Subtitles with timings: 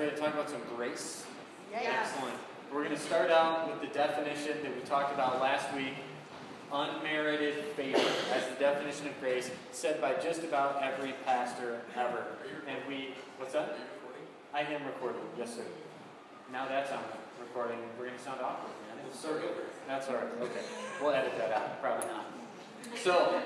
[0.00, 1.26] ready to talk about some grace?
[1.70, 2.10] Yes.
[2.14, 2.34] Excellent.
[2.72, 5.92] We're going to start out with the definition that we talked about last week
[6.72, 7.98] unmerited favor
[8.32, 12.24] as the definition of grace said by just about every pastor ever.
[12.66, 13.76] And we, what's that?
[14.54, 15.64] I am recording, yes, sir.
[16.50, 17.00] Now that's on
[17.38, 17.78] recording.
[17.98, 19.04] We're going to sound awkward, man.
[19.06, 19.50] It's so good.
[19.86, 20.24] That's all right.
[20.40, 20.60] Okay.
[21.02, 21.82] We'll edit that out.
[21.82, 22.24] Probably not.
[22.96, 23.42] So,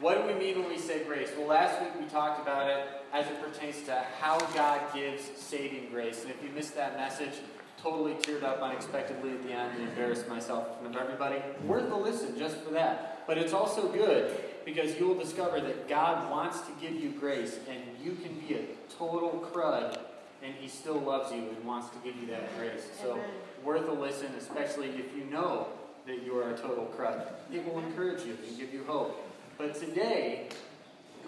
[0.00, 1.30] what do we mean when we say grace?
[1.36, 5.88] Well, last week we talked about it as it pertains to how God gives saving
[5.90, 6.22] grace.
[6.22, 7.34] And if you missed that message,
[7.80, 11.42] totally teared up unexpectedly at the end and embarrassed myself in front of everybody.
[11.66, 13.26] Worth a listen just for that.
[13.26, 14.34] But it's also good
[14.64, 18.54] because you will discover that God wants to give you grace and you can be
[18.54, 18.64] a
[18.98, 19.98] total crud
[20.42, 22.88] and He still loves you and wants to give you that grace.
[23.00, 23.18] So,
[23.62, 25.68] worth a listen, especially if you know
[26.06, 27.26] that you are a total crud.
[27.52, 29.23] It will encourage you and give you hope.
[29.56, 30.48] But today,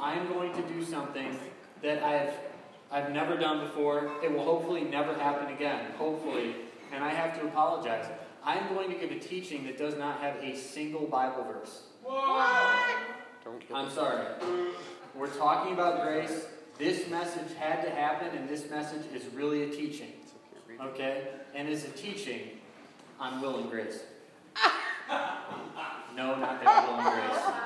[0.00, 1.38] I'm going to do something
[1.82, 2.34] that I've
[2.90, 4.12] I've never done before.
[4.22, 5.92] It will hopefully never happen again.
[5.98, 6.54] Hopefully.
[6.92, 8.06] And I have to apologize.
[8.44, 11.82] I'm going to give a teaching that does not have a single Bible verse.
[12.04, 12.96] What?
[13.74, 14.24] I'm sorry.
[15.16, 16.46] We're talking about grace.
[16.78, 20.12] This message had to happen, and this message is really a teaching.
[20.80, 21.28] Okay?
[21.54, 22.50] And it's a teaching
[23.18, 24.00] on will and grace.
[26.16, 27.65] No, not that will and grace.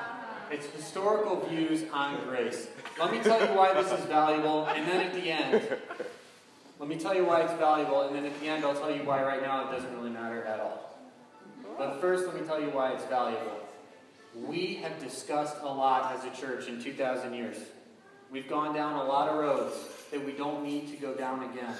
[0.51, 2.67] It's historical views on grace.
[2.99, 5.77] Let me tell you why this is valuable, and then at the end,
[6.77, 9.03] let me tell you why it's valuable, and then at the end, I'll tell you
[9.03, 10.97] why right now it doesn't really matter at all.
[11.77, 13.61] But first, let me tell you why it's valuable.
[14.35, 17.57] We have discussed a lot as a church in 2,000 years.
[18.29, 19.75] We've gone down a lot of roads
[20.11, 21.75] that we don't need to go down again.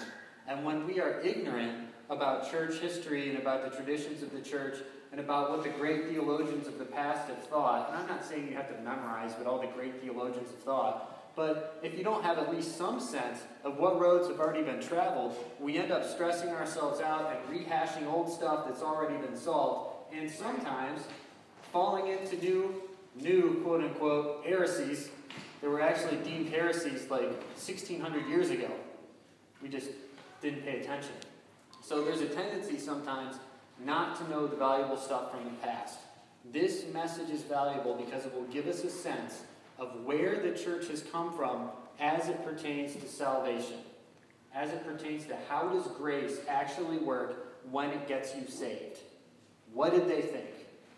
[0.47, 4.77] And when we are ignorant about church history and about the traditions of the church
[5.12, 8.48] and about what the great theologians of the past have thought, and I'm not saying
[8.48, 12.23] you have to memorize what all the great theologians have thought, but if you don't
[12.23, 16.06] have at least some sense of what roads have already been traveled, we end up
[16.06, 21.02] stressing ourselves out and rehashing old stuff that's already been solved, and sometimes
[21.71, 22.82] falling into new,
[23.16, 25.10] new quote unquote heresies
[25.61, 28.70] that were actually deemed heresies like 1600 years ago.
[29.61, 29.89] We just
[30.42, 31.14] didn't pay attention.
[31.82, 33.36] So there's a tendency sometimes
[33.86, 35.99] not to know the valuable stuff from the past.
[36.52, 39.43] This message is valuable because it will give us a sense
[39.77, 41.69] of where the church has come from
[41.99, 43.77] as it pertains to salvation,
[44.53, 48.97] as it pertains to how does grace actually work when it gets you saved.
[49.73, 50.49] What did they think?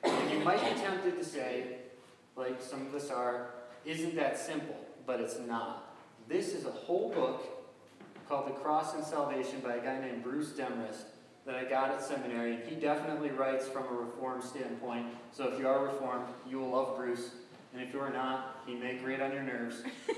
[0.03, 1.77] And you might be tempted to say,
[2.35, 3.51] like some of us are,
[3.85, 4.75] isn't that simple?
[5.05, 5.95] But it's not.
[6.27, 7.43] This is a whole book
[8.27, 11.03] called The Cross and Salvation by a guy named Bruce Demarest
[11.45, 12.59] that I got at seminary.
[12.67, 15.07] He definitely writes from a Reformed standpoint.
[15.31, 17.31] So if you are Reformed, you will love Bruce.
[17.73, 19.81] And if you are not, he may grate on your nerves.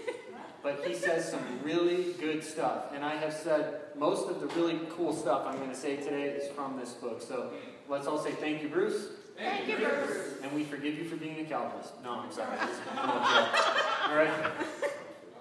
[0.66, 2.92] But he says some really good stuff.
[2.92, 6.24] And I have said most of the really cool stuff I'm going to say today
[6.24, 7.22] is from this book.
[7.22, 7.52] So
[7.88, 9.10] let's all say thank you, Bruce.
[9.38, 10.42] Thank you, Bruce.
[10.42, 11.94] And we forgive you for being a Calvinist.
[12.04, 12.58] No, I'm sorry.
[12.58, 14.10] This is no joke.
[14.10, 14.34] All right.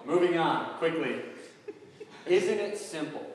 [0.05, 1.23] Moving on quickly.
[2.27, 3.25] Isn't it simple?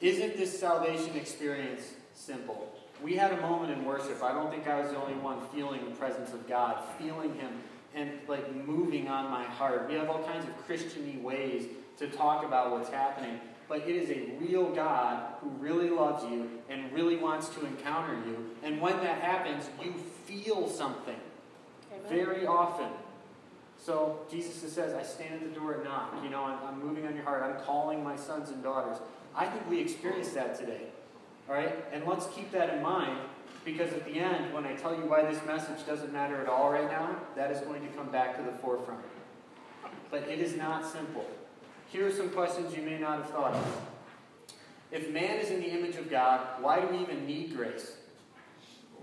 [0.00, 1.82] Isn't this salvation experience
[2.14, 2.72] simple?
[3.02, 4.22] We had a moment in worship.
[4.22, 7.52] I don't think I was the only one feeling the presence of God, feeling Him,
[7.94, 9.88] and like moving on my heart.
[9.88, 11.66] We have all kinds of Christiany ways
[11.98, 16.48] to talk about what's happening, but it is a real God who really loves you
[16.68, 18.50] and really wants to encounter you.
[18.62, 19.94] And when that happens, you
[20.26, 21.16] feel something
[22.08, 22.88] very often.
[23.80, 26.14] So Jesus says, I stand at the door and knock.
[26.22, 27.42] You know, I'm, I'm moving on your heart.
[27.42, 28.98] I'm calling my sons and daughters.
[29.38, 30.82] I think we experience that today.
[31.48, 31.72] All right?
[31.92, 33.20] And let's keep that in mind
[33.64, 36.72] because at the end, when I tell you why this message doesn't matter at all
[36.72, 39.00] right now, that is going to come back to the forefront.
[40.10, 41.24] But it is not simple.
[41.90, 43.80] Here are some questions you may not have thought of.
[44.90, 47.92] If man is in the image of God, why do we even need grace?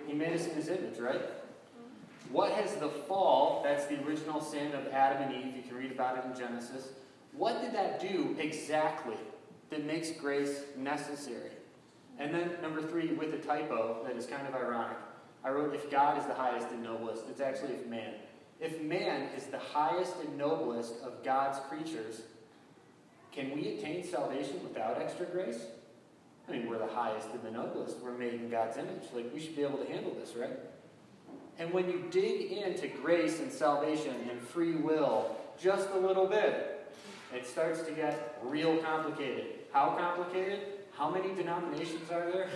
[0.06, 1.22] He made us in his image, right?
[2.30, 5.92] What has the fall, that's the original sin of Adam and Eve, you can read
[5.92, 6.90] about it in Genesis,
[7.32, 9.16] what did that do exactly
[9.70, 11.52] that makes grace necessary?
[12.18, 14.98] And then, number three, with a typo that is kind of ironic,
[15.44, 17.26] I wrote, if God is the highest and noblest.
[17.30, 18.14] It's actually if man.
[18.60, 22.22] If man is the highest and noblest of God's creatures,
[23.32, 25.60] can we attain salvation without extra grace?
[26.48, 27.98] I mean, we're the highest and the noblest.
[28.00, 29.04] We're made in God's image.
[29.14, 30.58] Like, we should be able to handle this, right?
[31.60, 36.92] And when you dig into grace and salvation and free will just a little bit,
[37.34, 39.55] it starts to get real complicated.
[39.76, 40.62] How complicated?
[40.94, 42.48] How many denominations are there?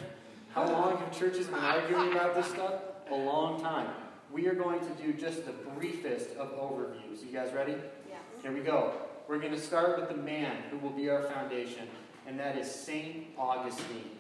[0.54, 2.76] How long have churches been arguing about this stuff?
[3.12, 3.90] A long time.
[4.32, 7.22] We are going to do just the briefest of overviews.
[7.26, 7.76] You guys ready?
[8.08, 8.16] Yeah.
[8.42, 8.94] Here we go.
[9.28, 11.90] We're going to start with the man who will be our foundation.
[12.26, 13.26] and that is St.
[13.38, 14.12] Augustine.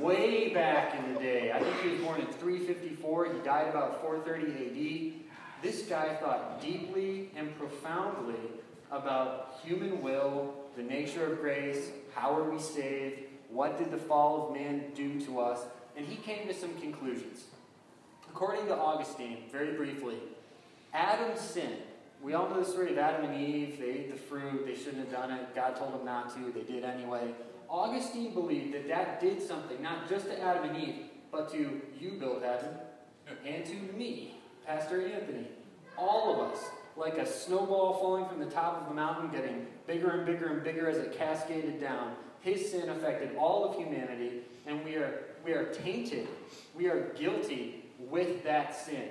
[0.00, 4.02] Way back in the day, I think he was born in 354, he died about
[4.02, 5.62] 430 AD.
[5.62, 8.34] This guy thought deeply and profoundly
[8.90, 13.20] about human will, the nature of grace, how are we saved,
[13.50, 15.60] what did the fall of man do to us,
[15.96, 17.44] and he came to some conclusions.
[18.30, 20.16] According to Augustine, very briefly,
[20.94, 21.82] Adam sinned.
[22.22, 23.78] We all know the story of Adam and Eve.
[23.78, 24.66] They ate the fruit.
[24.66, 25.54] They shouldn't have done it.
[25.54, 26.52] God told them not to.
[26.52, 27.34] They did anyway.
[27.68, 30.94] Augustine believed that that did something, not just to Adam and Eve,
[31.30, 32.70] but to you, Bill Patton,
[33.44, 35.48] and to me, Pastor Anthony.
[35.98, 36.64] All of us,
[36.96, 40.64] like a snowball falling from the top of a mountain, getting bigger and bigger and
[40.64, 42.14] bigger as it cascaded down.
[42.40, 46.28] His sin affected all of humanity, and we are, we are tainted.
[46.74, 49.08] We are guilty with that sin.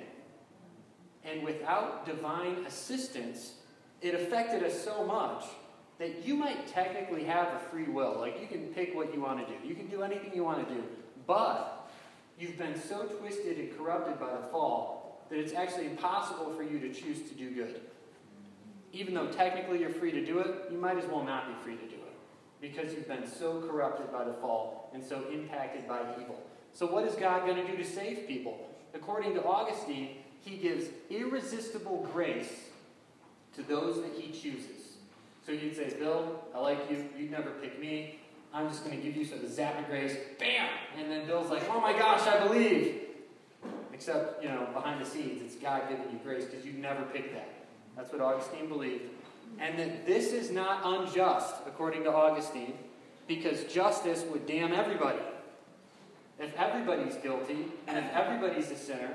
[1.24, 3.56] And without divine assistance,
[4.02, 5.44] it affected us so much
[5.98, 8.18] that you might technically have a free will.
[8.20, 10.68] Like you can pick what you want to do, you can do anything you want
[10.68, 10.84] to do.
[11.26, 11.90] But
[12.38, 14.95] you've been so twisted and corrupted by the fall
[15.30, 17.82] that it's actually impossible for you to choose to do good.
[18.94, 21.76] Even though technically you're free to do it, you might as well not be free
[21.76, 22.14] to do it
[22.62, 26.42] because you've been so corrupted by the fall and so impacted by evil.
[26.74, 28.70] So, what is God going to do to save people?
[28.94, 32.70] According to Augustine, he gives irresistible grace
[33.56, 34.98] to those that he chooses.
[35.46, 37.08] So you'd say, Bill, I like you.
[37.18, 38.20] You'd never pick me.
[38.54, 40.16] I'm just going to give you some zap of grace.
[40.40, 40.70] Bam!
[40.98, 43.02] And then Bill's like, oh my gosh, I believe.
[43.96, 47.34] Except, you know, behind the scenes, it's God giving you grace because you never picked
[47.34, 47.48] that.
[47.96, 49.04] That's what Augustine believed.
[49.58, 52.74] And that this is not unjust, according to Augustine,
[53.26, 55.22] because justice would damn everybody.
[56.38, 59.14] If everybody's guilty, and if everybody's a sinner,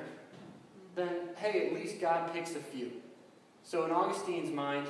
[0.95, 2.91] then hey, at least God picks a few.
[3.63, 4.87] So in Augustine's mind,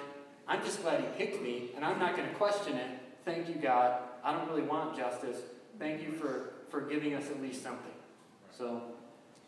[0.47, 2.91] I'm just glad he picked me, and I'm not going to question it.
[3.25, 3.99] Thank you, God.
[4.23, 5.39] I don't really want justice.
[5.81, 7.91] Thank you for, for giving us at least something.
[8.57, 8.83] So,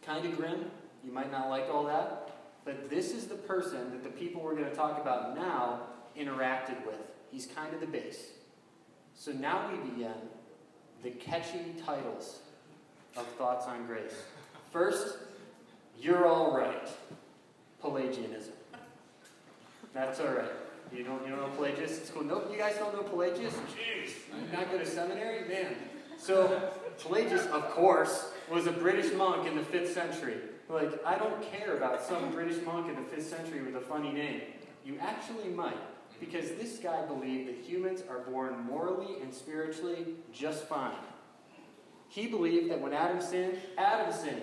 [0.05, 0.71] kind of grim.
[1.05, 2.31] You might not like all that.
[2.65, 5.81] But this is the person that the people we're going to talk about now
[6.17, 7.01] interacted with.
[7.31, 8.31] He's kind of the base.
[9.15, 10.15] So now we begin
[11.03, 12.41] the catchy titles
[13.17, 14.15] of Thoughts on Grace.
[14.71, 15.19] First,
[16.01, 16.89] You're All Right.
[17.81, 18.53] Pelagianism.
[19.93, 20.51] That's all right.
[20.95, 21.99] You don't, you don't know Pelagius?
[21.99, 22.23] It's cool.
[22.23, 23.55] Nope, you guys don't know Pelagius?
[23.75, 24.13] Jeez,
[24.53, 25.49] not go to seminary?
[25.49, 25.75] Man.
[26.17, 30.37] So, Pelagius, of course, was a British monk in the 5th century.
[30.69, 34.13] Like, I don't care about some British monk in the 5th century with a funny
[34.13, 34.43] name.
[34.85, 35.77] You actually might,
[36.21, 40.97] because this guy believed that humans are born morally and spiritually just fine.
[42.09, 44.43] He believed that when Adam sinned, Adam sinned.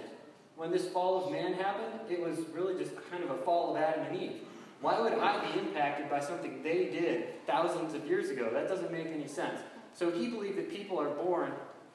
[0.56, 3.82] When this fall of man happened, it was really just kind of a fall of
[3.82, 4.42] Adam and Eve.
[4.82, 8.50] Why would I be impacted by something they did thousands of years ago?
[8.52, 9.60] That doesn't make any sense.
[9.94, 11.52] So he believed that people are born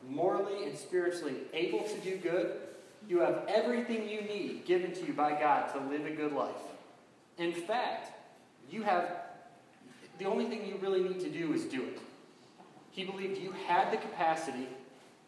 [0.09, 2.56] morally and spiritually able to do good.
[3.09, 6.53] You have everything you need given to you by God to live a good life.
[7.39, 8.12] In fact,
[8.71, 9.25] you have
[10.19, 11.99] the only thing you really need to do is do it.
[12.91, 14.69] He believed you had the capacity,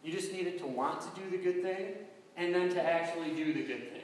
[0.03, 1.93] you just needed to want to do the good thing
[2.37, 4.01] and then to actually do the good thing.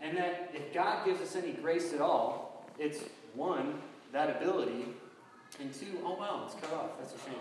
[0.00, 3.00] And that if God gives us any grace at all, it's
[3.34, 3.74] one,
[4.12, 4.86] that ability,
[5.60, 6.98] and two, oh wow, it's cut off.
[6.98, 7.34] That's a shame.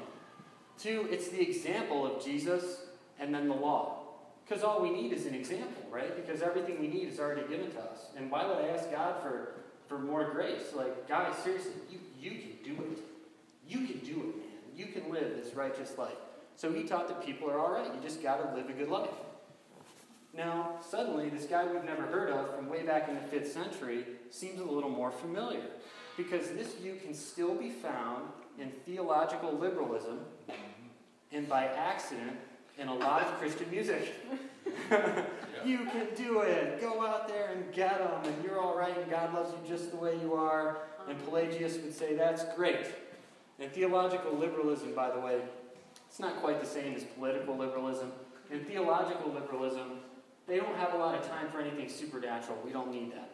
[0.81, 2.81] Two, it's the example of Jesus
[3.19, 3.99] and then the law.
[4.43, 6.15] Because all we need is an example, right?
[6.15, 8.07] Because everything we need is already given to us.
[8.17, 9.53] And why would I ask God for,
[9.87, 10.73] for more grace?
[10.75, 12.99] Like, guys, seriously, you, you can do it.
[13.67, 14.47] You can do it, man.
[14.75, 16.17] You can live this righteous life.
[16.55, 17.85] So he taught that people are all right.
[17.93, 19.09] You just got to live a good life.
[20.33, 24.05] Now, suddenly, this guy we've never heard of from way back in the 5th century
[24.29, 25.65] seems a little more familiar
[26.17, 28.23] because this view can still be found
[28.59, 30.19] in theological liberalism
[31.31, 32.37] and by accident
[32.77, 34.13] in a lot of Christian music.
[35.65, 36.81] you can do it.
[36.81, 39.91] Go out there and get them, and you're all right, and God loves you just
[39.91, 40.79] the way you are.
[41.07, 42.85] And Pelagius would say, That's great.
[43.59, 45.39] And theological liberalism, by the way,
[46.07, 48.11] it's not quite the same as political liberalism.
[48.49, 49.99] In theological liberalism,
[50.47, 52.57] they don't have a lot of time for anything supernatural.
[52.65, 53.30] We don't need that.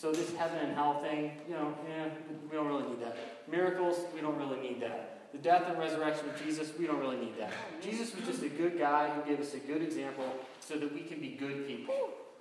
[0.00, 2.06] So this heaven and hell thing, you know, yeah,
[2.50, 3.18] we don't really need that.
[3.50, 5.30] Miracles, we don't really need that.
[5.32, 7.52] The death and resurrection of Jesus, we don't really need that.
[7.82, 10.24] Jesus was just a good guy who gave us a good example
[10.60, 11.94] so that we can be good people.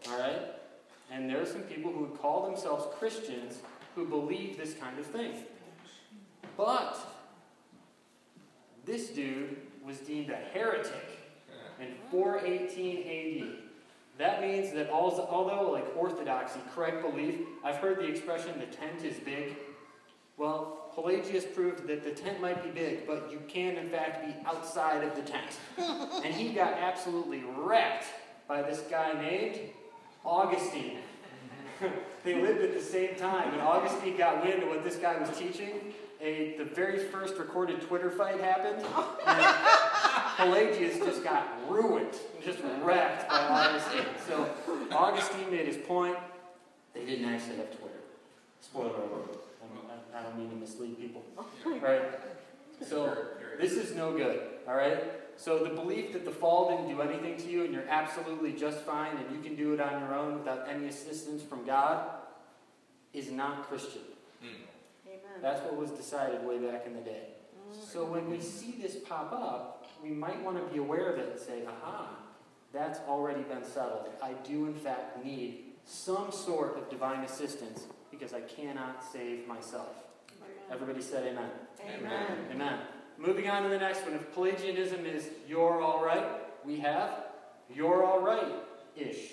[0.09, 0.39] All right?
[1.11, 3.57] And there are some people who would call themselves Christians
[3.93, 5.33] who believe this kind of thing.
[6.55, 6.97] But
[8.85, 11.19] this dude was deemed a heretic
[11.81, 13.68] in 418 AD.
[14.19, 19.17] That means that although, like orthodoxy, correct belief, I've heard the expression the tent is
[19.17, 19.55] big.
[20.35, 24.35] Well, Pelagius proved that the tent might be big, but you can, in fact, be
[24.45, 25.57] outside of the tent.
[25.77, 28.07] and he got absolutely wrecked
[28.45, 29.59] by this guy named
[30.25, 30.97] Augustine.
[32.25, 35.29] they lived at the same time, and Augustine got wind of what this guy was
[35.37, 35.93] teaching.
[36.19, 38.85] A, the very first recorded Twitter fight happened,
[40.39, 44.05] Pelagius just got ruined, just wrecked by Augustine.
[44.25, 44.49] So
[44.89, 46.17] Augustine made his point.
[46.93, 47.99] They didn't actually have Twitter.
[48.61, 49.37] Spoiler alert.
[50.15, 51.23] I don't mean to mislead people.
[51.81, 52.01] Right?
[52.81, 53.17] So
[53.59, 54.41] this is no good.
[54.65, 55.03] All right?
[55.35, 58.79] So the belief that the fall didn't do anything to you and you're absolutely just
[58.79, 62.05] fine and you can do it on your own without any assistance from God
[63.13, 64.01] is not Christian.
[64.41, 65.07] Hmm.
[65.07, 65.41] Amen.
[65.41, 67.27] That's what was decided way back in the day.
[67.71, 71.29] So when we see this pop up, we might want to be aware of it
[71.31, 72.09] and say, aha,
[72.71, 74.07] that's already been settled.
[74.21, 79.95] I do, in fact, need some sort of divine assistance because I cannot save myself.
[80.71, 81.49] Everybody said amen.
[81.83, 82.37] Amen.
[82.51, 82.79] Amen.
[83.17, 84.13] Moving on to the next one.
[84.13, 86.25] If Pelagianism is you're all right,
[86.63, 87.25] we have
[87.73, 88.53] you're all right
[88.95, 89.31] ish,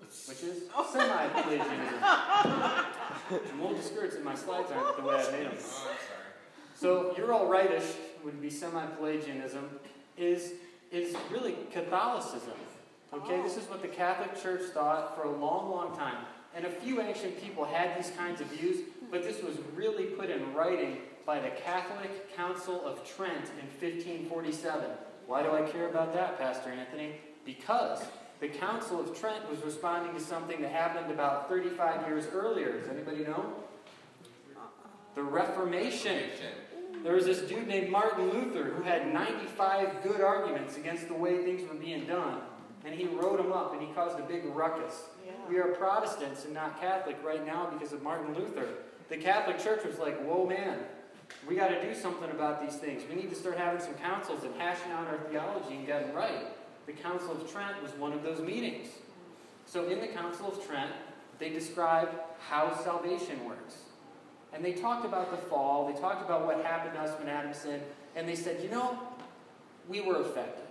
[0.00, 1.98] which is semi Pelagianism.
[2.02, 5.54] I'm a little discouraged that my slides aren't the way I made them.
[5.54, 5.96] Oh, sorry.
[6.74, 7.84] So you're all rightish
[8.24, 9.68] would be semi-Pelagianism
[10.16, 10.52] is
[10.90, 12.52] is really Catholicism.
[13.12, 16.24] Okay, this is what the Catholic Church thought for a long, long time.
[16.54, 18.78] And a few ancient people had these kinds of views,
[19.10, 24.90] but this was really put in writing by the Catholic Council of Trent in 1547.
[25.26, 27.16] Why do I care about that, Pastor Anthony?
[27.44, 28.04] Because
[28.40, 32.78] the Council of Trent was responding to something that happened about 35 years earlier.
[32.78, 33.52] Does anybody know?
[35.14, 36.22] The Reformation.
[37.04, 41.44] There was this dude named Martin Luther who had 95 good arguments against the way
[41.44, 42.40] things were being done.
[42.82, 45.02] And he wrote them up and he caused a big ruckus.
[45.46, 48.68] We are Protestants and not Catholic right now because of Martin Luther.
[49.10, 50.78] The Catholic Church was like, whoa, man,
[51.46, 53.02] we got to do something about these things.
[53.06, 56.46] We need to start having some councils and hashing out our theology and getting right.
[56.86, 58.88] The Council of Trent was one of those meetings.
[59.66, 60.92] So in the Council of Trent,
[61.38, 62.14] they described
[62.48, 63.83] how salvation works.
[64.54, 67.52] And they talked about the fall, they talked about what happened to us when Adam
[67.52, 67.82] sinned,
[68.14, 68.98] and they said, you know,
[69.88, 70.64] we were affected.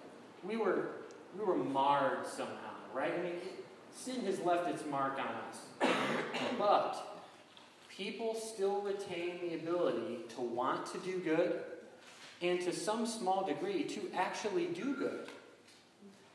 [0.44, 0.90] We were,
[1.38, 3.14] we were marred somehow, right?
[3.14, 3.34] I mean,
[3.96, 5.92] sin has left its mark on us.
[6.58, 7.24] but
[7.90, 11.62] people still retain the ability to want to do good
[12.42, 15.28] and to some small degree to actually do good.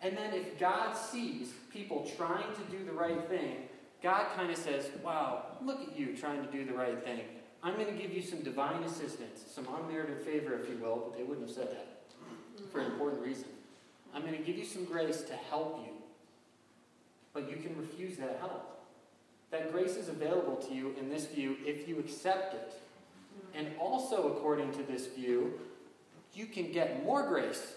[0.01, 3.57] And then if God sees people trying to do the right thing,
[4.03, 7.21] God kind of says, Wow, look at you trying to do the right thing.
[7.63, 11.17] I'm going to give you some divine assistance, some unmerited favor, if you will, but
[11.17, 11.99] they wouldn't have said that
[12.73, 13.47] for an important reason.
[14.15, 15.93] I'm going to give you some grace to help you,
[17.33, 18.87] but you can refuse that help.
[19.51, 22.75] That grace is available to you in this view if you accept it.
[23.55, 25.59] And also, according to this view,
[26.35, 27.75] you can get more grace.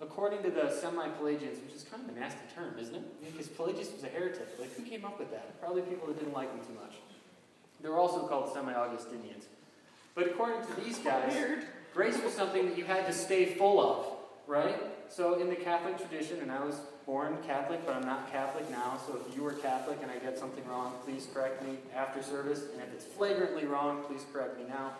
[0.00, 3.32] According to the semi Pelagians, which is kind of a nasty term, isn't it?
[3.32, 4.48] Because Pelagius was a heretic.
[4.58, 5.60] Like, who came up with that?
[5.60, 6.94] Probably people that didn't like him too much.
[7.80, 9.44] They were also called semi Augustinians.
[10.14, 11.32] But according to these guys,
[11.94, 14.06] grace was something that you had to stay full of,
[14.46, 14.76] right?
[15.08, 18.98] So in the Catholic tradition, and I was born Catholic, but I'm not Catholic now,
[19.06, 22.64] so if you were Catholic and I get something wrong, please correct me after service.
[22.72, 24.92] And if it's flagrantly wrong, please correct me now.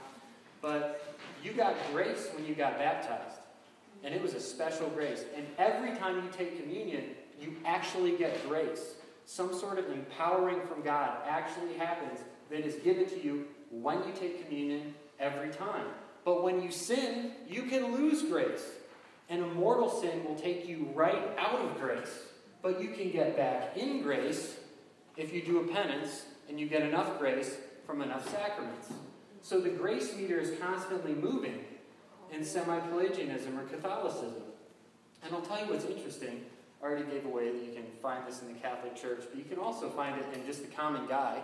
[0.63, 1.05] But
[1.43, 3.41] you got grace when you got baptized.
[4.05, 5.25] And it was a special grace.
[5.37, 7.05] And every time you take communion,
[7.41, 8.95] you actually get grace.
[9.27, 14.13] Some sort of empowering from God actually happens that is given to you when you
[14.19, 15.87] take communion every time.
[16.25, 18.65] But when you sin, you can lose grace.
[19.29, 22.23] And a mortal sin will take you right out of grace.
[22.63, 24.57] But you can get back in grace
[25.17, 28.89] if you do a penance and you get enough grace from enough sacraments.
[29.43, 31.65] So the grace meter is constantly moving
[32.33, 34.43] in semi Pelagianism or Catholicism.
[35.23, 36.45] And I'll tell you what's interesting.
[36.81, 39.45] I already gave away that you can find this in the Catholic Church, but you
[39.45, 41.41] can also find it in just the common guy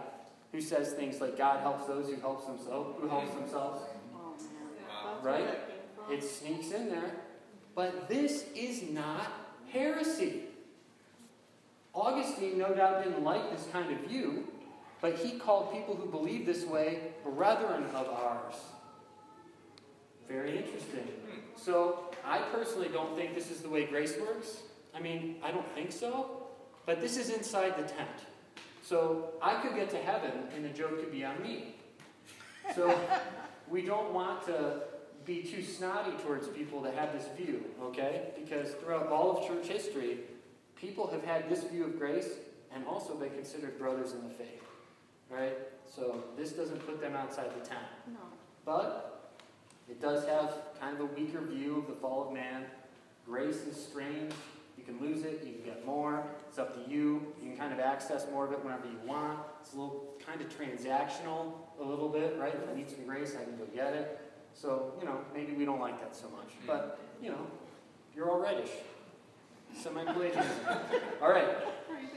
[0.54, 3.82] who says things like God helps those who helps themselves, who helps themselves.
[5.20, 5.58] Right?
[6.08, 7.10] It sneaks in there.
[7.74, 9.32] But this is not
[9.72, 10.42] heresy.
[11.92, 14.46] Augustine, no doubt, didn't like this kind of view,
[15.00, 18.54] but he called people who believe this way brethren of ours.
[20.28, 21.08] Very interesting.
[21.56, 24.62] So, I personally don't think this is the way grace works.
[24.94, 26.46] I mean, I don't think so,
[26.86, 28.08] but this is inside the tent.
[28.84, 31.76] So, I could get to heaven and the joke could be on me.
[32.74, 32.98] So,
[33.68, 34.82] we don't want to
[35.24, 38.32] be too snotty towards people that have this view, okay?
[38.36, 40.18] Because throughout all of church history,
[40.76, 42.28] people have had this view of grace
[42.74, 44.62] and also been considered brothers in the faith,
[45.30, 45.56] right?
[45.86, 47.86] So this doesn't put them outside the tent.
[48.12, 48.18] No.
[48.64, 49.32] But
[49.88, 52.64] it does have kind of a weaker view of the fall of man.
[53.24, 54.32] Grace is strange.
[54.86, 56.26] You can lose it, you can get more.
[56.48, 57.32] It's up to you.
[57.40, 59.38] You can kind of access more of it whenever you want.
[59.60, 62.54] It's a little kind of transactional, a little bit, right?
[62.54, 64.20] If I need some grace, I can go get it.
[64.52, 66.48] So, you know, maybe we don't like that so much.
[66.60, 66.66] Hmm.
[66.66, 67.46] But, you know,
[68.14, 68.70] you're all rightish.
[69.80, 70.66] Semi-Pelagianism.
[71.22, 71.48] all right.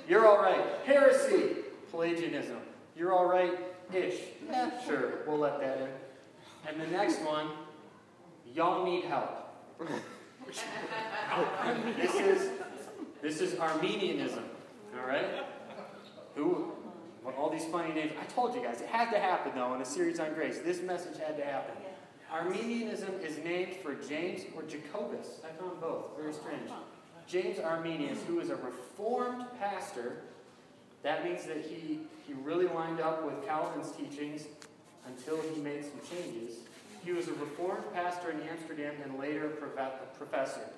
[0.07, 0.63] You're all right.
[0.85, 1.57] Heresy.
[1.89, 2.59] Pelagianism.
[2.95, 4.19] You're all right-ish.
[4.45, 5.19] Yeah, sure.
[5.25, 5.89] We'll let that in.
[6.67, 7.47] And the next one,
[8.53, 9.47] y'all need help.
[11.97, 12.51] this is
[13.21, 14.43] this is Arminianism.
[14.99, 15.25] All right.
[16.35, 16.71] Who?
[17.37, 18.13] All these funny names.
[18.19, 20.59] I told you guys it had to happen though in a series on grace.
[20.59, 21.75] This message had to happen.
[22.31, 25.39] Arminianism is named for James or Jacobus.
[25.45, 26.17] I found both.
[26.19, 26.69] Very strange.
[27.27, 30.17] James Arminius, who was a reformed pastor.
[31.03, 34.45] That means that he, he really lined up with Calvin's teachings
[35.05, 36.59] until he made some changes.
[37.03, 40.69] He was a reformed pastor in Amsterdam and later a professor.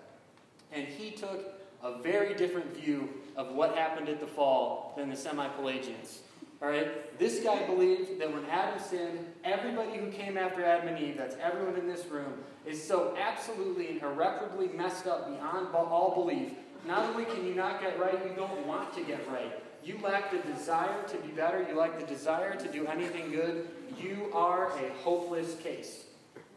[0.71, 5.15] And he took a very different view of what happened at the fall than the
[5.15, 6.21] semi Pelagians.
[6.61, 7.17] All right?
[7.17, 11.37] This guy believed that when Adam sinned, everybody who came after Adam and Eve, that's
[11.41, 12.33] everyone in this room,
[12.65, 16.51] is so absolutely and irreparably messed up beyond all belief.
[16.85, 19.63] Not only can you not get right, you don't want to get right.
[19.83, 21.65] You lack the desire to be better.
[21.67, 23.69] You lack the desire to do anything good.
[23.97, 26.03] You are a hopeless case.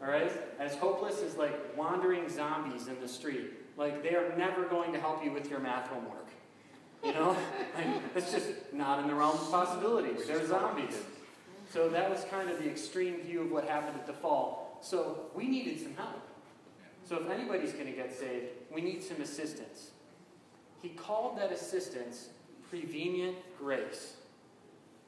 [0.01, 0.31] All right?
[0.59, 3.51] As hopeless as like wandering zombies in the street.
[3.77, 6.27] Like they are never going to help you with your math homework.
[7.03, 7.35] You know?
[7.75, 10.27] Like, it's just not in the realm of possibilities.
[10.27, 10.95] They're zombies.
[11.71, 14.77] So that was kind of the extreme view of what happened at the fall.
[14.81, 16.21] So we needed some help.
[17.03, 19.89] So if anybody's going to get saved, we need some assistance.
[20.81, 22.29] He called that assistance
[22.69, 24.17] prevenient grace.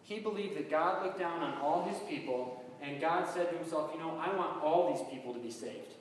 [0.03, 3.91] He believed that God looked down on all his people, and God said to himself,
[3.93, 5.94] You know, I want all these people to be saved.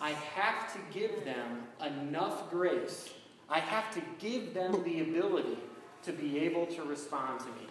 [0.00, 3.10] I have to give them enough grace
[3.48, 5.58] I have to give them the ability
[6.04, 7.66] to be able to respond to me.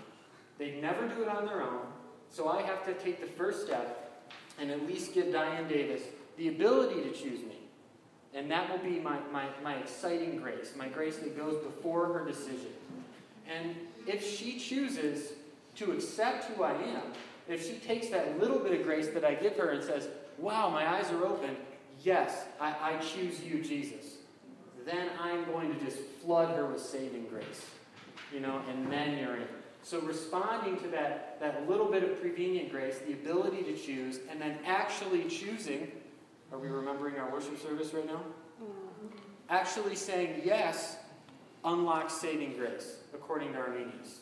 [0.58, 1.82] They never do it on their own,
[2.32, 6.02] so I have to take the first step and at least give Diane Davis
[6.38, 7.60] the ability to choose me.
[8.34, 12.26] And that will be my, my, my exciting grace, my grace that goes before her
[12.26, 12.72] decision.
[13.48, 13.76] And
[14.08, 15.34] if she chooses
[15.76, 17.04] to accept who I am,
[17.48, 20.70] if she takes that little bit of grace that I give her and says, Wow,
[20.70, 21.56] my eyes are open,
[22.04, 24.18] yes, I, I choose you, Jesus
[24.88, 27.66] then I'm going to just flood her with saving grace.
[28.34, 29.48] You know, and then you're in.
[29.84, 34.42] So responding to that, that little bit of prevenient grace, the ability to choose, and
[34.42, 35.92] then actually choosing,
[36.52, 38.22] are we remembering our worship service right now?
[39.50, 40.98] Actually saying yes
[41.64, 44.20] unlocks saving grace, according to Arminius.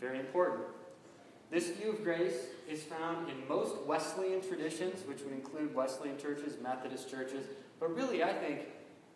[0.00, 0.66] Very important.
[1.50, 6.54] This view of grace is found in most Wesleyan traditions, which would include Wesleyan churches,
[6.62, 7.46] Methodist churches,
[7.80, 8.60] but really, I think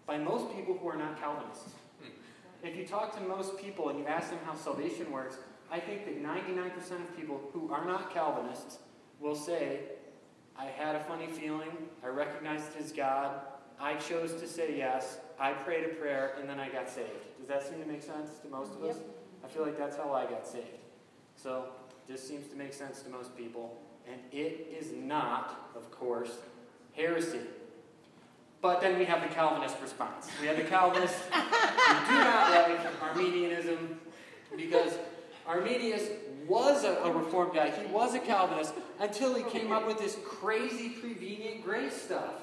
[0.06, 1.70] by most people who are not Calvinists.
[2.00, 2.66] Hmm.
[2.66, 5.36] If you talk to most people and you ask them how salvation works,
[5.70, 8.78] I think that 99% of people who are not Calvinists
[9.20, 9.80] will say,
[10.56, 11.70] I had a funny feeling,
[12.02, 13.40] I recognized it as God,
[13.80, 17.10] I chose to say yes, I prayed a prayer, and then I got saved.
[17.38, 18.96] Does that seem to make sense to most of us?
[18.96, 19.06] Yep.
[19.44, 20.66] I feel like that's how I got saved.
[21.36, 21.66] So,
[22.08, 23.80] this seems to make sense to most people.
[24.10, 26.36] And it is not, of course,
[26.92, 27.40] heresy.
[28.60, 30.28] But then we have the Calvinist response.
[30.40, 34.00] We have the Calvinists who do not like Arminianism
[34.56, 34.92] because
[35.46, 36.08] Arminius
[36.46, 37.70] was a, a, reformed guy.
[37.70, 42.42] He was a Calvinist until he came up with this crazy prevenient grace stuff.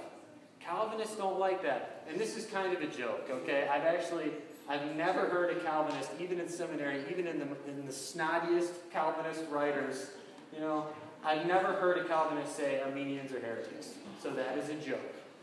[0.60, 2.06] Calvinists don't like that.
[2.08, 3.68] And this is kind of a joke, okay?
[3.68, 4.32] I've actually,
[4.70, 9.44] I've never heard a Calvinist, even in seminary, even in the, in the snottiest Calvinist
[9.50, 10.12] writers,
[10.54, 10.88] you know,
[11.24, 13.94] I've never heard a Calvinist say Arminians are heretics.
[14.22, 15.00] So that is a joke.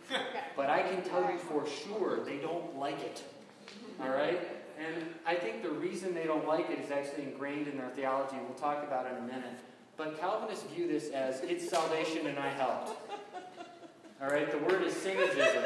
[0.57, 3.23] but I can tell you for sure they don't like it.
[4.01, 4.41] All right?
[4.79, 8.37] And I think the reason they don't like it is actually ingrained in their theology.
[8.43, 9.59] We'll talk about it in a minute.
[9.97, 12.97] But Calvinists view this as it's salvation and I helped.
[14.21, 14.51] All right?
[14.51, 15.65] The word is synergism.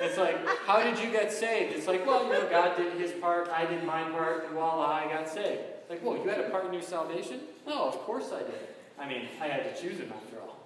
[0.00, 0.36] It's like,
[0.66, 1.74] how did you get saved?
[1.74, 4.86] It's like, well, you know, God did his part, I did my part, and voila,
[4.86, 5.62] I got saved.
[5.88, 7.40] Like, well, you had a part in your salvation?
[7.66, 8.68] No, of course I did.
[8.98, 10.58] I mean, I had to choose him after all.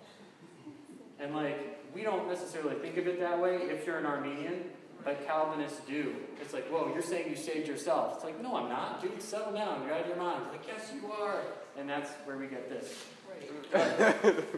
[1.20, 4.64] And like, we don't necessarily think of it that way if you're an Arminian,
[5.04, 6.14] but Calvinists do.
[6.40, 8.16] It's like, whoa, you're saying you saved yourself.
[8.16, 9.02] It's like, no, I'm not.
[9.02, 9.82] Dude, settle down.
[9.84, 10.42] You're out of your mind.
[10.44, 11.40] It's like, yes, you are.
[11.78, 13.04] And that's where we get this.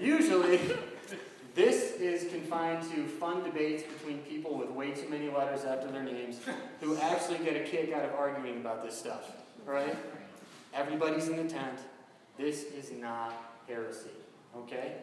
[0.01, 0.79] usually, this
[2.01, 6.41] is confined to fun debates between people with way too many letters after their names
[6.81, 9.33] who actually get a kick out of arguing about this stuff.
[9.65, 9.97] Right?
[10.75, 11.79] Everybody's in the tent.
[12.39, 13.35] This is not
[13.69, 14.11] heresy.
[14.57, 14.95] Okay?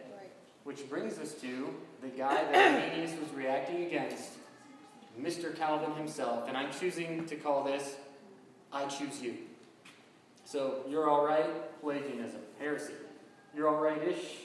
[0.64, 4.32] Which brings us to the guy that Arminius was reacting against,
[5.20, 5.56] Mr.
[5.56, 6.48] Calvin himself.
[6.48, 7.96] And I'm choosing to call this
[8.74, 9.36] I Choose You.
[10.44, 12.94] So you're all right, Pelagianism, heresy.
[13.56, 14.38] You're all right ish,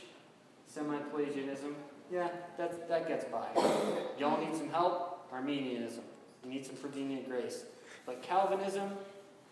[0.67, 1.75] semi Pelagianism.
[2.13, 3.47] Yeah, that's, that gets by.
[4.19, 5.27] Y'all need some help?
[5.33, 6.05] Arminianism.
[6.45, 7.65] You need some prevenient grace.
[8.05, 8.91] But Calvinism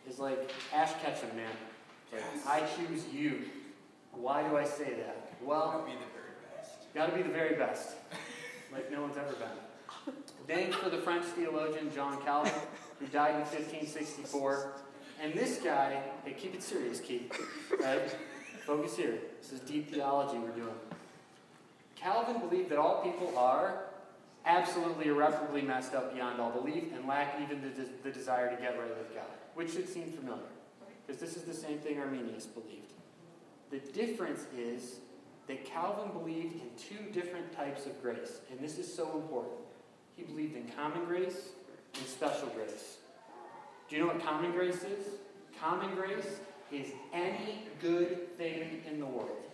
[0.07, 1.49] is like Ash Ketchum, man.
[2.13, 3.45] Like, I choose you.
[4.13, 5.33] Why do I say that?
[5.43, 6.95] Well, gotta be the very best.
[6.95, 7.95] got to be the very best,
[8.73, 10.15] like no one's ever been.
[10.49, 12.53] Named for the French theologian John Calvin,
[12.99, 14.73] who died in 1564.
[15.23, 17.33] And this guy, hey, keep it serious, Keith.
[17.81, 18.15] Right?
[18.67, 19.19] Focus here.
[19.41, 20.75] This is deep theology we're doing.
[22.01, 23.85] Calvin believed that all people are
[24.47, 28.61] absolutely irreparably messed up beyond all belief and lack even the, de- the desire to
[28.61, 30.43] get right with God, which should seem familiar,
[31.07, 32.93] because this is the same thing Arminius believed.
[33.71, 35.01] The difference is
[35.47, 39.59] that Calvin believed in two different types of grace, and this is so important.
[40.17, 41.51] He believed in common grace
[41.95, 42.99] and special grace.
[43.89, 45.07] Do you know what common grace is?
[45.61, 46.39] Common grace
[46.73, 49.50] is any good thing in the world.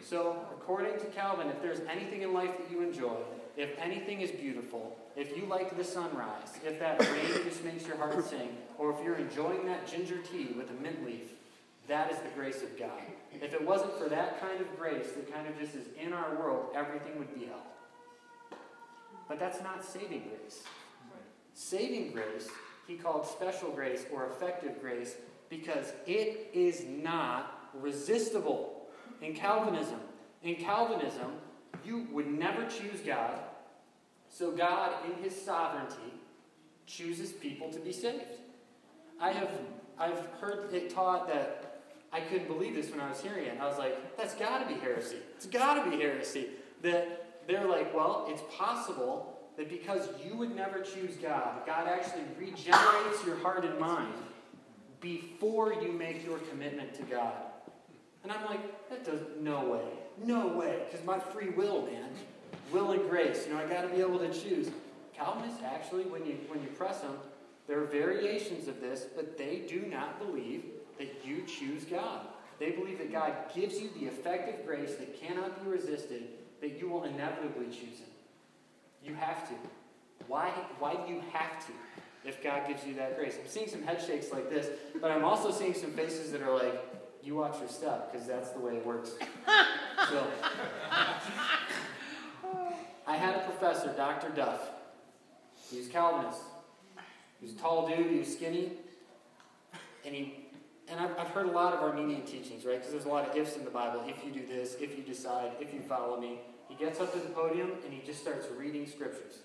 [0.00, 3.16] So, according to Calvin, if there's anything in life that you enjoy,
[3.56, 7.96] if anything is beautiful, if you like the sunrise, if that rain just makes your
[7.96, 11.32] heart sing, or if you're enjoying that ginger tea with a mint leaf,
[11.88, 13.02] that is the grace of God.
[13.32, 16.34] If it wasn't for that kind of grace that kind of just is in our
[16.36, 17.62] world, everything would be hell.
[19.28, 20.62] But that's not saving grace.
[21.54, 22.48] Saving grace,
[22.86, 25.16] he called special grace or effective grace
[25.48, 28.81] because it is not resistible.
[29.22, 30.00] In Calvinism,
[30.42, 31.32] in Calvinism,
[31.84, 33.38] you would never choose God,
[34.28, 36.12] so God, in his sovereignty,
[36.86, 38.24] chooses people to be saved.
[39.20, 39.50] I have
[39.98, 41.80] I've heard it taught that
[42.12, 43.58] I couldn't believe this when I was hearing it.
[43.60, 45.16] I was like, that's got to be heresy.
[45.36, 46.48] It's got to be heresy.
[46.82, 52.24] That they're like, well, it's possible that because you would never choose God, God actually
[52.38, 54.12] regenerates your heart and mind
[55.00, 57.34] before you make your commitment to God.
[58.22, 59.84] And I'm like, that does no way.
[60.24, 60.82] No way.
[60.90, 62.10] Because my free will, man.
[62.72, 63.46] Will and grace.
[63.46, 64.70] You know, I gotta be able to choose.
[65.14, 67.16] Calvinists actually, when you when you press them,
[67.66, 70.64] there are variations of this, but they do not believe
[70.98, 72.26] that you choose God.
[72.58, 76.22] They believe that God gives you the effective grace that cannot be resisted,
[76.60, 78.08] that you will inevitably choose Him.
[79.04, 79.54] You have to.
[80.28, 81.72] Why, why do you have to
[82.24, 83.36] if God gives you that grace?
[83.40, 84.68] I'm seeing some head shakes like this,
[85.00, 88.50] but I'm also seeing some faces that are like, you watch your step, because that's
[88.50, 89.12] the way it works.
[90.10, 90.26] So,
[93.06, 94.30] I had a professor, Dr.
[94.30, 94.60] Duff.
[95.70, 96.40] He was Calvinist.
[97.38, 98.72] He was a tall dude, he was skinny,
[100.04, 100.42] and he
[100.88, 102.76] and I've, I've heard a lot of Arminian teachings, right?
[102.76, 104.04] Because there's a lot of ifs in the Bible.
[104.06, 106.40] If you do this, if you decide, if you follow me.
[106.68, 109.38] He gets up to the podium and he just starts reading scriptures.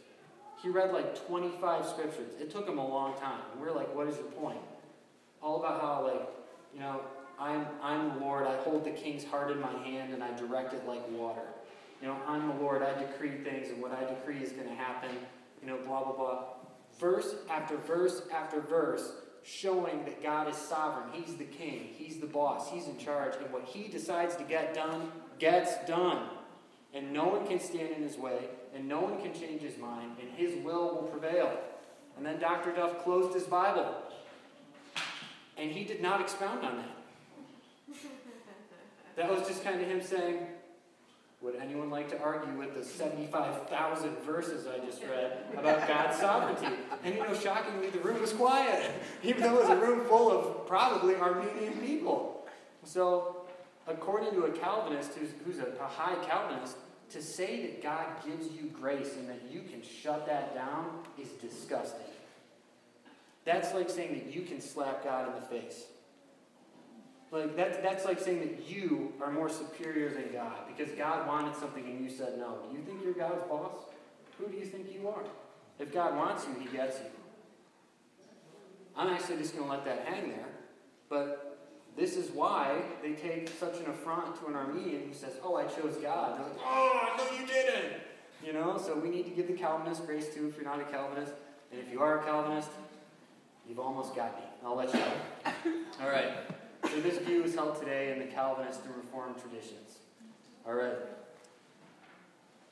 [0.62, 2.32] He read like 25 scriptures.
[2.40, 3.42] It took him a long time.
[3.52, 4.60] And we're like, what is your point?
[5.42, 6.28] All about how, like,
[6.74, 7.02] you know,
[7.40, 8.48] I'm, I'm the Lord.
[8.48, 11.42] I hold the king's heart in my hand and I direct it like water.
[12.02, 12.82] You know, I'm the Lord.
[12.84, 15.10] I decree things and what I decree is going to happen.
[15.62, 16.44] You know, blah, blah, blah.
[17.00, 19.12] Verse after verse after verse
[19.44, 21.10] showing that God is sovereign.
[21.14, 21.90] He's the king.
[21.94, 22.70] He's the boss.
[22.70, 23.34] He's in charge.
[23.42, 26.28] And what he decides to get done gets done.
[26.94, 28.40] And no one can stand in his way,
[28.74, 31.52] and no one can change his mind, and his will will prevail.
[32.18, 32.72] And then Dr.
[32.74, 33.96] Duff closed his Bible.
[35.58, 36.90] And he did not expound on that.
[39.16, 40.46] That was just kind of him saying,
[41.42, 46.78] Would anyone like to argue with the 75,000 verses I just read about God's sovereignty?
[47.04, 48.92] And you know, shockingly, the room was quiet,
[49.24, 52.46] even though it was a room full of probably Arminian people.
[52.84, 53.38] So,
[53.88, 56.78] according to a Calvinist who's, who's a, a high Calvinist,
[57.10, 60.86] to say that God gives you grace and that you can shut that down
[61.20, 62.06] is disgusting.
[63.46, 65.86] That's like saying that you can slap God in the face.
[67.32, 71.56] Like that, that's like saying that you are more superior than God because God wanted
[71.56, 72.58] something and you said no.
[72.70, 73.74] Do you think you're God's boss?
[74.38, 75.24] Who do you think you are?
[75.80, 77.06] If God wants you, He gets you.
[78.96, 80.48] I'm actually just going to let that hang there.
[81.10, 81.60] But
[81.98, 85.66] this is why they take such an affront to an Arminian who says, "Oh, I
[85.66, 88.02] chose God." Like, "Oh, no, you didn't."
[88.46, 88.78] You know.
[88.78, 90.48] So we need to give the Calvinist grace too.
[90.48, 91.34] If you're not a Calvinist,
[91.72, 92.70] and if you are a Calvinist,
[93.68, 94.46] you've almost got me.
[94.64, 95.12] I'll let you know.
[96.02, 96.32] All right.
[96.98, 100.00] So this view is held today in the Calvinist and Reformed traditions.
[100.66, 100.96] All right.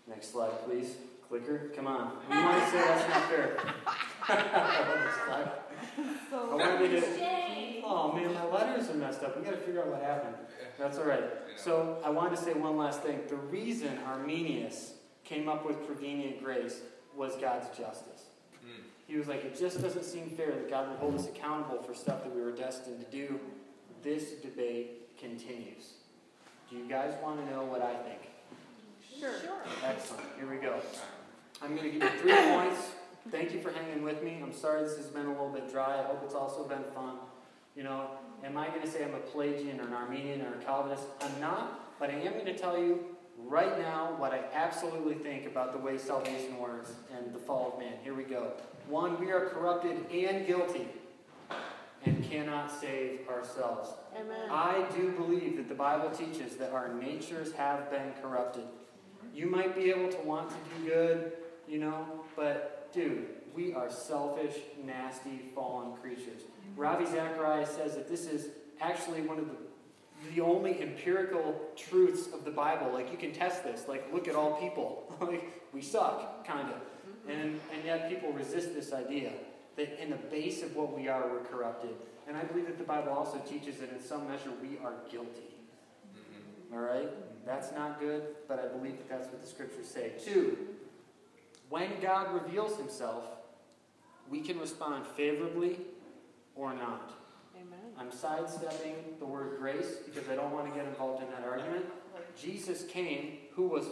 [0.08, 0.96] Next slide, please.
[1.30, 2.14] Clicker, come on.
[2.28, 3.56] You might say that's not fair.
[4.28, 5.52] Next slide.
[6.34, 7.82] I wanted to.
[7.84, 9.38] Oh man, my letters are messed up.
[9.38, 10.38] We got to figure out what happened.
[10.80, 11.26] That's all right.
[11.56, 13.20] So I wanted to say one last thing.
[13.30, 16.82] The reason Arminius came up with prevenient grace
[17.16, 18.24] was God's justice.
[18.66, 18.86] Mm.
[19.06, 21.94] He was like, it just doesn't seem fair that God would hold us accountable for
[21.94, 23.40] stuff that we were destined to do.
[24.06, 25.94] This debate continues.
[26.70, 28.20] Do you guys want to know what I think?
[29.20, 29.32] Sure.
[29.84, 30.28] Excellent.
[30.38, 30.76] Here we go.
[31.60, 32.92] I'm going to give you three points.
[33.32, 34.40] Thank you for hanging with me.
[34.44, 36.00] I'm sorry this has been a little bit dry.
[36.00, 37.16] I hope it's also been fun.
[37.76, 38.12] You know,
[38.44, 41.06] am I going to say I'm a Pelagian or an Arminian or a Calvinist?
[41.22, 43.04] I'm not, but I am going to tell you
[43.40, 47.80] right now what I absolutely think about the way salvation works and the fall of
[47.80, 47.94] man.
[48.04, 48.52] Here we go.
[48.88, 50.90] One, we are corrupted and guilty
[52.06, 53.90] and cannot save ourselves.
[54.16, 54.50] Amen.
[54.50, 58.64] I do believe that the Bible teaches that our natures have been corrupted.
[59.34, 61.32] You might be able to want to do good,
[61.68, 66.44] you know, but dude, we are selfish, nasty, fallen creatures.
[66.76, 69.56] Ravi Zacharias says that this is actually one of the
[70.34, 72.92] the only empirical truths of the Bible.
[72.92, 73.88] Like you can test this.
[73.88, 75.14] Like look at all people.
[75.22, 76.76] like we suck, kind of.
[76.76, 77.32] Mm-hmm.
[77.32, 79.34] And and yet people resist this idea
[79.76, 81.92] that in the base of what we are, we're corrupted.
[82.28, 85.56] And I believe that the Bible also teaches that in some measure we are guilty.
[86.16, 86.74] Mhm.
[86.74, 87.10] All right?
[87.46, 90.14] That's not good, but I believe that that's what the scriptures say.
[90.20, 90.58] Two,
[91.70, 93.24] when God reveals himself,
[94.30, 95.80] we can respond favorably
[96.56, 97.14] or not.
[97.56, 97.94] Amen.
[97.98, 101.86] I'm sidestepping the word grace because I don't want to get involved in that argument.
[102.36, 103.86] Jesus came, who was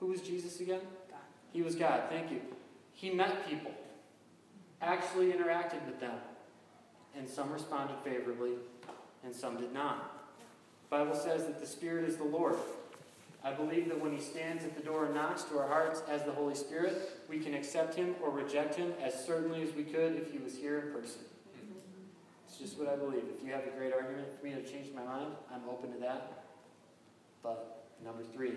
[0.00, 0.80] who was Jesus again?
[1.10, 1.20] God.
[1.52, 2.40] He was God, thank you.
[2.92, 3.72] He met people,
[4.82, 6.14] actually interacted with them,
[7.16, 8.52] and some responded favorably
[9.24, 10.12] and some did not.
[10.88, 12.56] The Bible says that the Spirit is the Lord.
[13.44, 16.22] I believe that when He stands at the door and knocks to our hearts as
[16.22, 20.16] the Holy Spirit, we can accept Him or reject Him as certainly as we could
[20.16, 21.22] if He was here in person.
[22.48, 23.24] It's just what I believe.
[23.36, 25.98] If you have a great argument for me to change my mind, I'm open to
[25.98, 26.44] that.
[27.42, 28.52] But number three,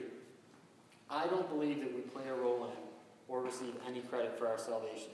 [1.09, 2.77] I don't believe that we play a role in
[3.27, 5.11] or receive any credit for our salvation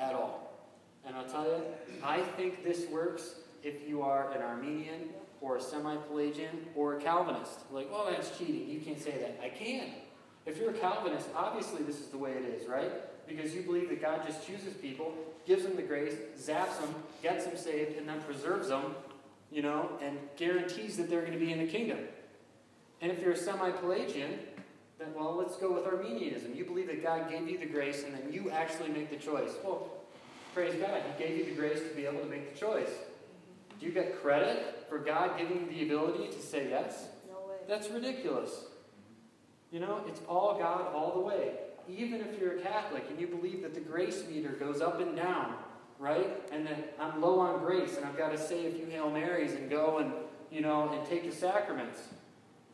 [0.00, 0.52] at all.
[1.06, 1.62] And I'll tell you,
[2.02, 5.10] I think this works if you are an Arminian
[5.40, 7.60] or a semi Pelagian or a Calvinist.
[7.70, 8.68] Like, oh, that's cheating.
[8.68, 9.40] You can't say that.
[9.42, 9.88] I can.
[10.46, 12.90] If you're a Calvinist, obviously this is the way it is, right?
[13.28, 15.14] Because you believe that God just chooses people,
[15.46, 18.94] gives them the grace, zaps them, gets them saved, and then preserves them,
[19.52, 21.98] you know, and guarantees that they're going to be in the kingdom.
[23.00, 24.38] And if you're a semi Pelagian,
[25.00, 26.54] then, well, let's go with Arminianism.
[26.54, 29.52] You believe that God gave you the grace and then you actually make the choice.
[29.64, 29.88] Well,
[30.54, 32.90] praise God, He gave you the grace to be able to make the choice.
[33.78, 37.08] Do you get credit for God giving you the ability to say yes?
[37.26, 37.56] No way.
[37.66, 38.64] That's ridiculous.
[39.72, 41.52] You know, it's all God all the way.
[41.88, 45.16] Even if you're a Catholic and you believe that the grace meter goes up and
[45.16, 45.54] down,
[45.98, 46.42] right?
[46.52, 49.52] And that I'm low on grace and I've got to say a few Hail Marys
[49.52, 50.12] and go and,
[50.50, 52.00] you know, and take the sacraments.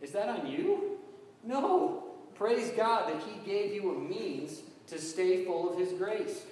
[0.03, 0.99] Is that on you?
[1.45, 2.06] No.
[2.38, 6.42] Praise God that He gave you a means to stay full of His grace.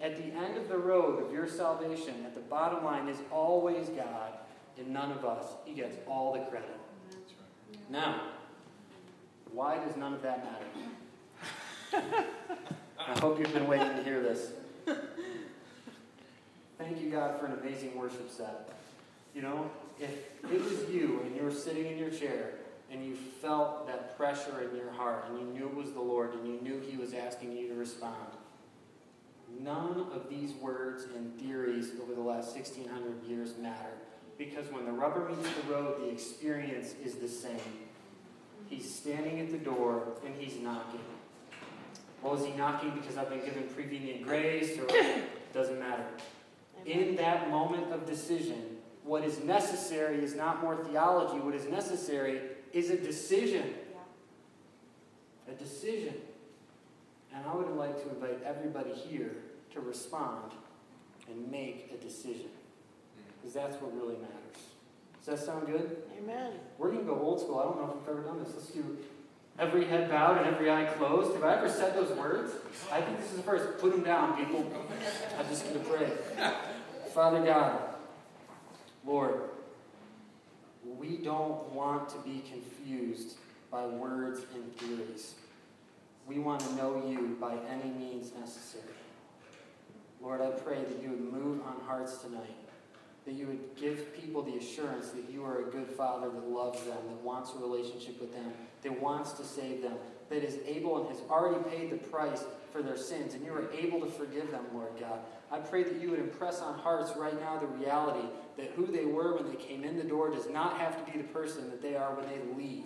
[0.00, 3.88] At the end of the road of your salvation, at the bottom line, is always
[3.88, 4.32] God
[4.78, 5.44] and none of us.
[5.64, 6.70] He gets all the credit.
[7.10, 7.90] Right.
[7.90, 8.22] Now,
[9.52, 10.64] why does none of that matter?
[12.98, 14.52] I hope you've been waiting to hear this.
[16.78, 18.70] Thank you, God, for an amazing worship set.
[19.34, 20.10] You know, if
[20.44, 22.52] it was you and you were sitting in your chair
[22.90, 26.34] and you felt that pressure in your heart and you knew it was the Lord
[26.34, 28.16] and you knew He was asking you to respond,
[29.60, 33.92] none of these words and theories over the last 1600 years matter.
[34.36, 37.58] Because when the rubber meets the road, the experience is the same.
[38.68, 41.00] He's standing at the door and he's knocking.
[42.22, 44.86] Well, is he knocking because I've been given prevenient grace or
[45.52, 46.04] doesn't matter?
[46.86, 51.40] In that moment of decision, what is necessary is not more theology.
[51.40, 52.40] What is necessary
[52.72, 53.74] is a decision.
[55.48, 56.14] A decision.
[57.34, 59.36] And I would like to invite everybody here
[59.72, 60.52] to respond
[61.28, 62.48] and make a decision.
[62.48, 63.40] Mm.
[63.40, 64.38] Because that's what really matters.
[65.24, 66.02] Does that sound good?
[66.22, 66.52] Amen.
[66.78, 67.58] We're going to go old school.
[67.58, 68.54] I don't know if we've ever done this.
[68.54, 68.96] Let's do
[69.58, 71.34] every head bowed and every eye closed.
[71.34, 72.52] Have I ever said those words?
[72.90, 73.78] I think this is the first.
[73.78, 74.64] Put them down, people.
[75.38, 76.10] I'm just going to pray.
[77.14, 77.78] Father God,
[79.04, 79.47] Lord,
[80.96, 83.36] we don't want to be confused
[83.70, 85.34] by words and theories.
[86.26, 88.84] We want to know you by any means necessary.
[90.20, 92.56] Lord, I pray that you would move on hearts tonight,
[93.24, 96.80] that you would give people the assurance that you are a good father that loves
[96.80, 99.94] them, that wants a relationship with them, that wants to save them,
[100.28, 103.70] that is able and has already paid the price for their sins, and you are
[103.72, 105.20] able to forgive them, Lord God.
[105.50, 109.04] I pray that you would impress on hearts right now the reality that who they
[109.04, 111.80] were when they came in the door does not have to be the person that
[111.80, 112.84] they are when they leave.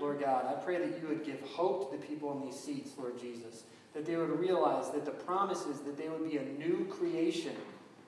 [0.00, 2.90] Lord God, I pray that you would give hope to the people in these seats,
[2.98, 3.64] Lord Jesus.
[3.94, 7.54] That they would realize that the promise is that they would be a new creation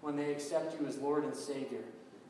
[0.01, 1.85] when they accept you as Lord and Savior.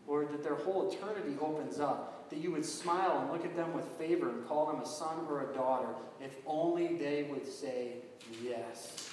[0.06, 2.13] Lord, that their whole eternity opens up.
[2.30, 5.26] That you would smile and look at them with favor and call them a son
[5.28, 5.88] or a daughter,
[6.20, 7.94] if only they would say
[8.42, 9.10] yes.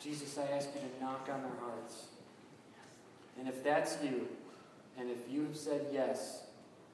[0.00, 2.06] Jesus, I ask you to knock on their hearts.
[3.38, 4.28] And if that's you,
[4.98, 6.42] and if you have said yes,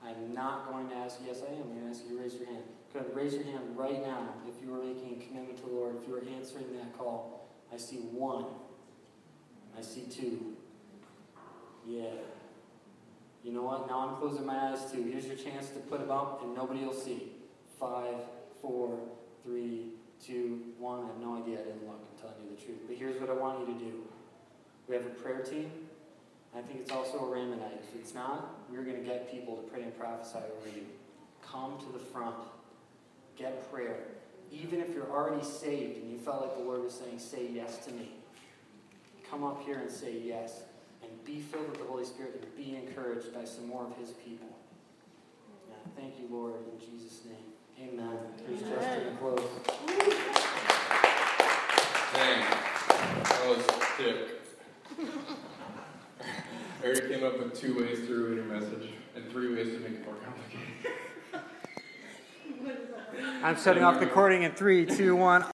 [0.04, 1.62] I'm not going to ask, yes, I am.
[1.62, 2.62] I'm going to ask you to raise your hand.
[2.94, 5.96] Go raise your hand right now if you are making a commitment to the Lord,
[6.00, 7.48] if you are answering that call.
[7.72, 8.46] I see one.
[9.76, 10.56] I see two.
[11.86, 12.04] Yeah.
[13.44, 13.88] You know what?
[13.88, 15.02] Now I'm closing my eyes too.
[15.02, 17.32] Here's your chance to put them up and nobody will see.
[17.78, 18.16] Five,
[18.60, 18.98] four,
[19.44, 19.92] three,
[20.24, 21.04] two, one.
[21.04, 21.60] I have no idea.
[21.60, 22.00] I didn't look.
[22.00, 22.78] I'm telling you the truth.
[22.86, 24.02] But here's what I want you to do.
[24.88, 25.70] We have a prayer team.
[26.56, 27.78] I think it's also a Ramonite.
[27.94, 30.86] If it's not, we're going to get people to pray and prophesy over you.
[31.42, 32.36] Come to the front.
[33.36, 33.98] Get prayer.
[34.50, 37.84] Even if you're already saved and you felt like the Lord was saying, say yes
[37.86, 38.12] to me.
[39.30, 40.62] Come up here and say yes.
[41.28, 44.10] And be filled with the Holy Spirit and be encouraged by some more of His
[44.10, 44.48] people.
[45.68, 47.36] Yeah, thank you, Lord, in Jesus' name.
[47.80, 48.18] Amen.
[48.46, 49.40] Here's Justin to close.
[52.14, 52.40] Dang,
[53.24, 53.62] that was
[53.96, 54.16] thick.
[56.84, 59.92] Eric came up with two ways to ruin your message and three ways to make
[59.92, 60.58] it more complicated.
[63.42, 65.42] I'm shutting off the recording in three, two, one.